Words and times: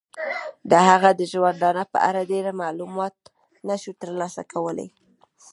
د 0.71 0.73
هغه 0.89 1.09
د 1.19 1.21
ژوندانه 1.31 1.83
په 1.93 1.97
اړه 2.09 2.21
ډیر 2.31 2.45
معلومات 2.61 3.15
نشو 3.69 3.91
تر 4.01 4.11
لاسه 4.19 4.41
کولای. 4.51 4.87